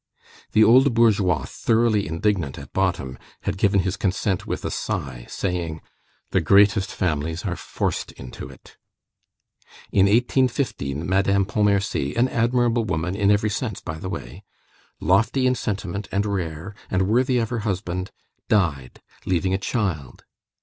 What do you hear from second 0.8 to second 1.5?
bourgeois,